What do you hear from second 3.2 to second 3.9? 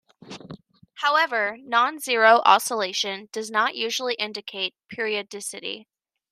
does not